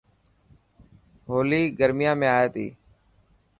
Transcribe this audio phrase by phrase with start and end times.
[1.29, 2.67] هولي گرميان ۾ آئي تي.